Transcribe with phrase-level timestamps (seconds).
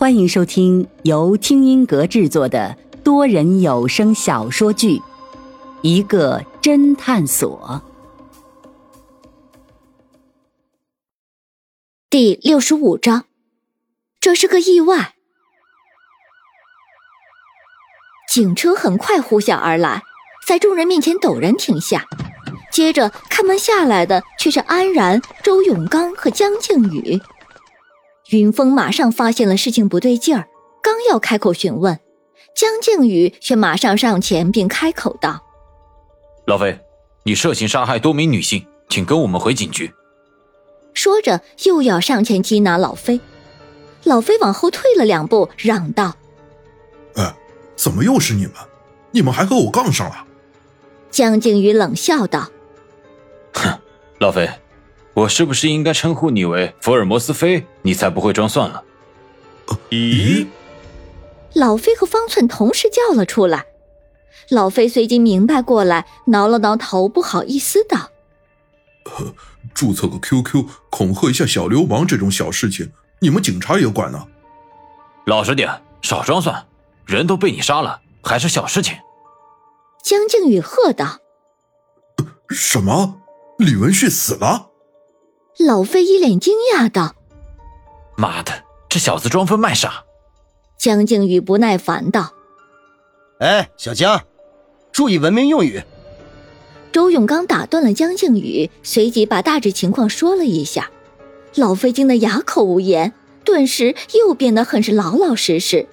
[0.00, 4.96] 欢迎收听由听音阁制作的多人有声小说剧
[5.82, 7.82] 《一个侦探所》
[12.08, 13.26] 第六十五章。
[14.18, 15.16] 这是个意外。
[18.26, 20.02] 警车很快呼啸而来，
[20.46, 22.06] 在众人面前陡然停下。
[22.72, 27.20] 接着开门下来的却是安然、周永刚和江靖宇。
[28.30, 30.46] 云峰马上发现了事情不对劲儿，
[30.82, 31.98] 刚要开口询问，
[32.54, 35.42] 江靖宇却马上上前并开口道
[36.46, 36.78] ：“老飞，
[37.24, 39.92] 你涉嫌杀害多名女性，请跟我们回警局。”
[40.94, 43.20] 说着又要上前缉拿老飞，
[44.04, 46.14] 老飞往后退了两步，嚷道
[47.16, 47.34] ：“哎，
[47.74, 48.54] 怎么又是你们？
[49.10, 50.24] 你们还和我杠上了？”
[51.10, 52.48] 江靖宇冷笑道
[53.54, 53.76] ：“哼，
[54.20, 54.48] 老飞。”
[55.14, 58.82] 我是不是应该称呼你为福尔摩斯飞，你才不会装蒜了？
[59.90, 60.46] 咦！
[61.54, 63.66] 老飞和方寸同时叫了出来。
[64.48, 68.10] 老飞随即明白过来，挠了挠头，不好意思道
[69.74, 74.26] ：“注册个 QQ 恐吓一下小流氓这种小事情，你们警察也管呢？”
[75.26, 76.66] 老实点，少装蒜！
[77.04, 78.96] 人都被你杀了，还是小事情。
[80.02, 81.18] 江靖宇喝道
[82.50, 83.20] ：“什么？
[83.58, 84.69] 李文旭死了？”
[85.60, 87.14] 老费一脸惊讶道
[88.16, 90.04] ：“妈的，这小子装疯卖傻！”
[90.78, 92.32] 江靖宇不耐烦道
[93.40, 94.22] ：“哎，小江，
[94.90, 95.82] 注意文明用语。”
[96.90, 100.90] 周永刚打断了江靖宇，随即把大致情况说了一下。
[101.56, 103.12] 老费惊得哑口无言，
[103.44, 105.86] 顿时又变得很是老老实实，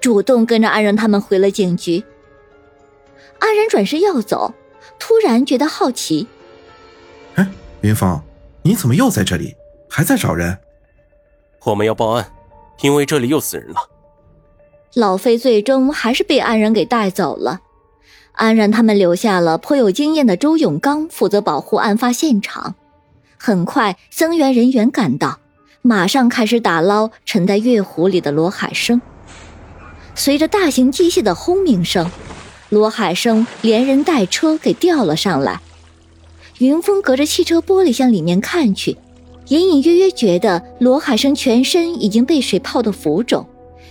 [0.00, 2.02] 主动跟着安然他们回了警局。
[3.38, 4.54] 安然转身要走，
[4.98, 6.26] 突然觉得好奇
[7.36, 7.48] ：“哎，
[7.82, 8.20] 云峰。”
[8.66, 9.54] 你怎么又在这里？
[9.90, 10.56] 还在找人？
[11.64, 12.32] 我们要报案，
[12.80, 13.76] 因为这里又死人了。
[14.94, 17.60] 老费最终还是被安然给带走了。
[18.32, 22.74] 安然他们留下了颇有经验的周永刚负责保护案发现场。
[23.36, 25.40] 很快，增援人员赶到，
[25.82, 29.02] 马上开始打捞沉在月湖里的罗海生。
[30.14, 32.10] 随着大型机械的轰鸣声，
[32.70, 35.60] 罗海生连人带车给吊了上来。
[36.58, 38.96] 云峰隔着汽车玻璃向里面看去，
[39.48, 43.46] 隐隐约约觉得罗海生全身已经被水泡得浮肿，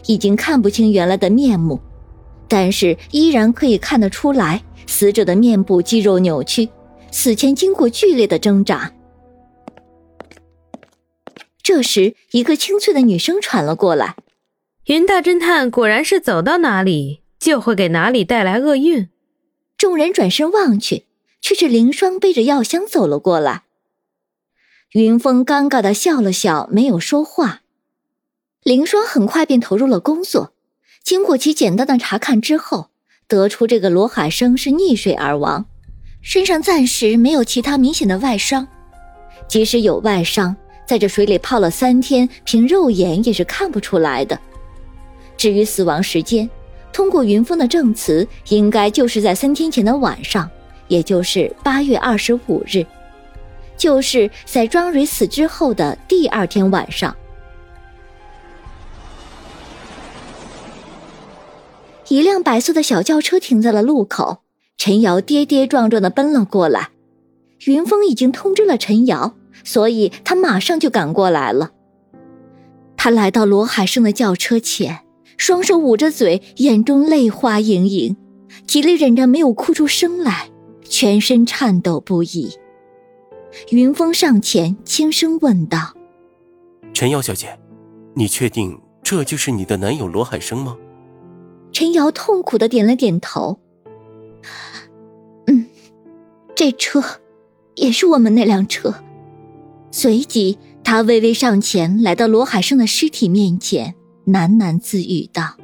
[0.07, 1.79] 已经看不清原来的面目，
[2.47, 6.69] 但是依然可以看得出来，死者的面部肌肉扭曲，
[7.11, 8.93] 死前经过剧烈的挣扎。
[11.61, 14.15] 这时，一个清脆的女声传了过来
[14.87, 19.09] ：“云大侦探果然是走到哪里就会给哪里带来厄运。”
[19.77, 21.05] 众人转身望去。
[21.43, 23.63] 却是凌霜背着药箱走了过来。
[24.93, 27.61] 云峰尴尬的笑了笑，没有说话。
[28.63, 30.53] 凌霜很快便投入了工作。
[31.03, 32.89] 经过其简单的查看之后，
[33.27, 35.65] 得出这个罗海生是溺水而亡，
[36.21, 38.65] 身上暂时没有其他明显的外伤。
[39.49, 40.55] 即使有外伤，
[40.87, 44.39] 在这水里泡了三天，凭肉眼也是看不出来的。
[45.35, 46.49] 至于死亡时间，
[46.93, 50.49] 通过云峰的证词，应该就是在三天前的晚上。
[50.87, 52.85] 也就是八月二十五日，
[53.77, 57.15] 就是在庄蕊死之后的第二天晚上，
[62.07, 64.39] 一辆白色的小轿车停在了路口。
[64.75, 66.89] 陈瑶跌跌撞撞的奔了过来，
[67.65, 69.33] 云峰已经通知了陈瑶，
[69.63, 71.71] 所以他马上就赶过来了。
[72.97, 75.01] 他来到罗海生的轿车前，
[75.37, 78.17] 双手捂着嘴，眼中泪花盈盈，
[78.67, 80.49] 极力忍着没有哭出声来。
[80.93, 82.55] 全身颤抖不已。
[83.71, 85.95] 云峰上前轻声问道
[86.93, 87.57] ：“陈瑶小姐，
[88.13, 90.77] 你确定这就是你的男友罗海生吗？”
[91.73, 93.57] 陈瑶痛苦的点了点头
[95.49, 95.65] ：“嗯，
[96.53, 97.03] 这车
[97.73, 98.93] 也是我们那辆车。”
[99.89, 103.95] 随即，他微微上前，来到罗海生的尸体面前，
[104.27, 105.57] 喃喃自语道：“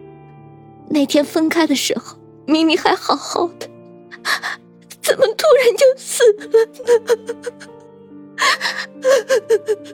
[0.89, 2.18] 那天分开的时候，
[2.48, 3.69] 明明还好好的。”
[5.09, 6.59] 怎么突然就死了？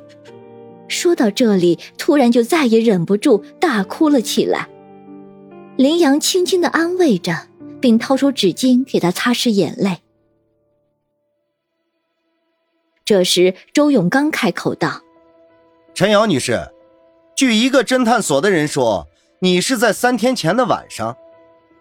[0.90, 4.70] 说到这里，突然就再也忍不住大哭了起来。
[5.78, 7.48] 林阳轻轻的安慰着，
[7.82, 10.02] 并掏出纸巾给他擦拭眼泪。
[13.04, 15.02] 这时，周永刚开口道
[15.94, 16.72] ：“陈瑶女士，
[17.36, 19.08] 据一个侦探所的人说，
[19.40, 21.18] 你是在三天前的晚上，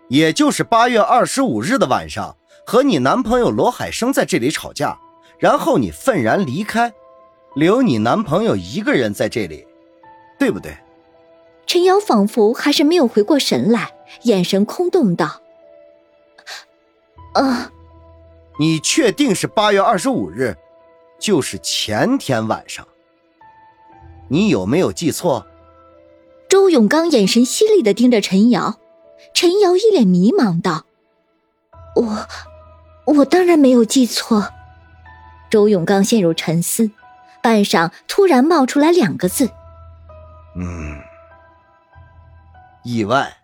[0.08, 2.36] 也就是八月二十五日的晚上。”
[2.66, 4.98] 和你男朋友罗海生在这里吵架，
[5.38, 6.90] 然后你愤然离开，
[7.54, 9.66] 留你男朋友一个人在这里，
[10.38, 10.74] 对不对？
[11.66, 13.92] 陈瑶仿佛还是没有回过神来，
[14.22, 15.42] 眼神空洞道
[17.36, 17.70] ：“啊，
[18.58, 20.56] 你确定是八月二十五日，
[21.18, 22.88] 就是前天晚上？
[24.28, 25.44] 你有没有记错？”
[26.48, 28.78] 周永刚眼神犀利的盯着陈瑶，
[29.32, 30.84] 陈瑶一脸迷茫道
[31.96, 32.28] ：“我，
[33.14, 34.52] 我当然没有记错。”
[35.50, 36.90] 周永刚陷入沉思，
[37.42, 39.50] 半晌突然冒出来两个字
[40.58, 41.00] ：“嗯，
[42.84, 43.38] 意外。”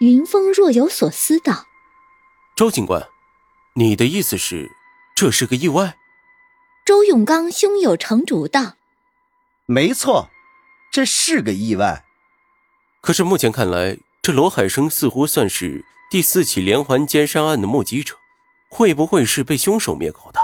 [0.00, 1.66] 云峰若有所思道
[2.56, 3.06] ：“周警官，
[3.74, 4.70] 你的意思是
[5.14, 5.96] 这是个意外？”
[6.84, 8.74] 周永刚胸有成竹道
[9.66, 10.30] ：“没错。”
[10.92, 12.04] 这是个意外，
[13.02, 18.14] 可是目前看来，这罗海生似乎算是第四起连环奸杀案的目击者，
[18.70, 20.38] 会不会是被凶手灭口的？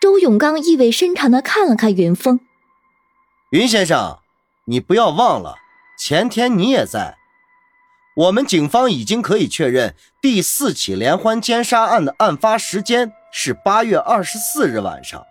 [0.00, 2.40] 周永刚意味深长的看了看云峰，
[3.50, 4.18] 云先生，
[4.66, 5.54] 你不要忘了，
[5.96, 7.16] 前天你也在。
[8.16, 15.24] 我们警方已经可以确认，第四起连环奸杀案的案发时间是八月二十四日晚上，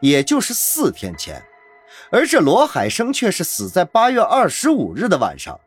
[0.00, 1.44] 也就是四天前。
[2.12, 5.58] 而这罗海生却是死在八月二十五日的晚上，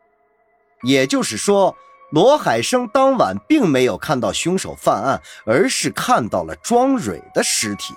[0.84, 1.75] 也就是说，
[2.12, 7.94] 罗海生当晚并没有看到凶手犯案，而是看到了庄蕊的尸体。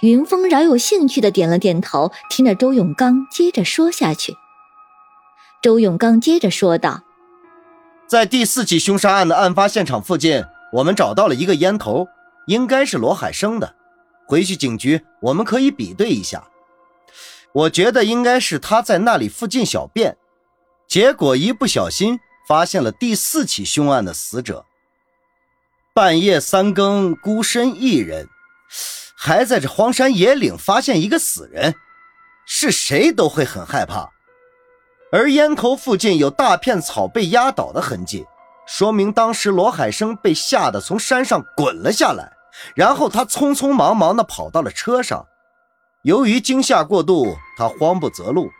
[0.00, 4.34] 云峰饶有兴趣的点了点头，听着周永刚接着说下去。
[5.62, 7.02] 周永刚接着说道
[8.08, 12.08] ：“在第四起凶杀案的案发现场附近，我们找到了一个烟头，
[12.46, 13.74] 应该是罗海生的。
[14.26, 16.42] 回去警局，我们可以比对一下。”
[17.52, 20.16] 我觉得应该是他在那里附近小便，
[20.88, 22.18] 结果一不小心
[22.48, 24.64] 发现了第四起凶案的死者。
[25.94, 28.26] 半夜三更孤身一人，
[29.14, 31.74] 还在这荒山野岭发现一个死人，
[32.46, 34.10] 是谁都会很害怕。
[35.12, 38.24] 而烟头附近有大片草被压倒的痕迹，
[38.66, 42.32] 说明当时罗海生被吓得从山上滚了下来，
[42.74, 45.26] 然后他匆匆忙忙地跑到了车上。
[46.04, 48.50] 由于惊吓过度，他慌不择路，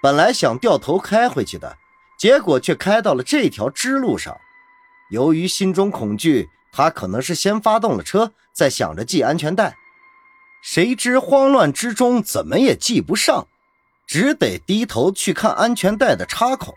[0.00, 1.76] 本来想掉头开回去的，
[2.18, 4.34] 结果却开到了这条支路上。
[5.10, 9.76] 由于心中恐惧，他可能是先发动了车，再想着系安全带，
[10.62, 13.46] 谁知慌乱之中怎么也系不上，
[14.06, 16.74] 只得低头去看安全带的插孔。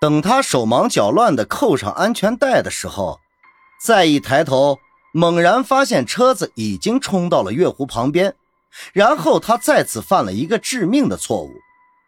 [0.00, 3.20] 等他手忙脚乱地扣上安全带的时候，
[3.78, 4.78] 再一抬头，
[5.12, 8.34] 猛然发现车子已经冲到了月湖旁边。
[8.92, 11.52] 然后他再次犯了一个致命的错误，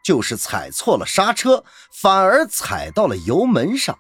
[0.05, 3.97] 就是踩错了刹车，反而踩到了油门上。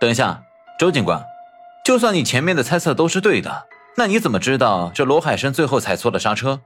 [0.00, 0.42] 等一下，
[0.78, 1.24] 周警官，
[1.84, 3.66] 就算你前面的猜测都是对的，
[3.96, 6.60] 那你怎么知道这罗海生最后踩错了刹车？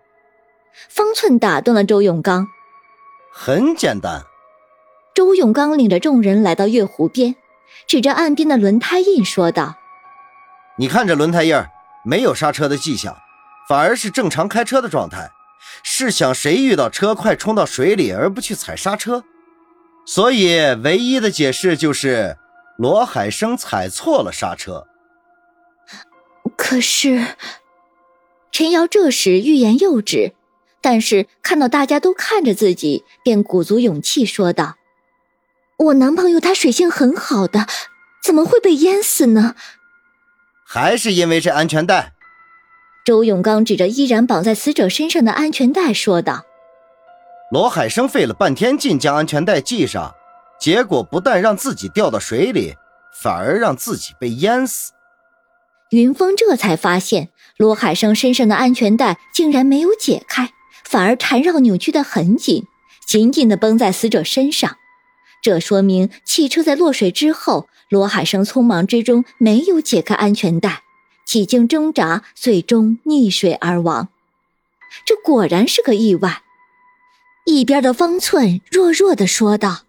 [0.89, 2.47] 方寸打断了周永刚。
[3.33, 4.23] 很简单。
[5.15, 7.35] 周永刚领着众人来到月湖边，
[7.87, 9.77] 指着岸边的轮胎印说道
[10.77, 11.57] ：“你看这轮胎印
[12.05, 13.17] 没有刹车的迹象。”
[13.69, 15.31] 反而是正常开车的状态，
[15.83, 19.25] 试想谁遇到车快冲到水里而不去踩刹车？
[20.07, 22.39] 所以唯一的解释就是
[22.79, 24.87] 罗海生踩错了刹车。
[26.57, 27.37] 可是
[28.53, 30.33] 陈瑶这时欲言又止，
[30.81, 34.77] 但是看到大家都看着自己，便鼓足勇气说道
[35.77, 37.67] ：“我男朋友他水性很好的，
[38.23, 39.57] 怎么会被淹死呢？
[40.65, 42.13] 还是因为这安全带。”
[43.07, 46.45] 周永刚指着依然绑在死者身上的安全带说道
[47.53, 50.13] ：“罗海生费了半天劲将安全带系上，
[50.59, 52.75] 结果不但让自己掉到水里，
[53.23, 54.91] 反而让自己被淹死。”
[55.91, 60.51] 云峰这才发现，罗海生身上的安全带竟然没有解开，
[60.85, 62.65] 反而缠绕扭曲的很紧，
[63.07, 64.79] 紧紧的绷在死者身上。
[65.41, 70.83] 这说明汽车在落水之后，罗海生匆忙之中没有解开安全带。
[71.27, 74.09] 几经挣扎，最终溺水而亡。
[75.05, 76.43] 这果然是个意外。
[77.45, 79.83] 一边的方寸弱弱的说道：“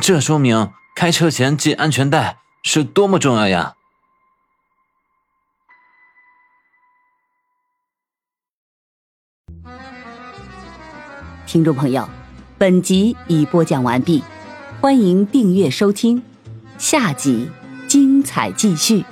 [0.00, 3.74] 这说明开车前系安全带是多么重要呀！”
[11.46, 12.08] 听众朋友，
[12.58, 14.22] 本集已播讲完毕，
[14.80, 16.22] 欢迎订阅收听，
[16.76, 17.50] 下集
[17.86, 19.04] 精彩继续。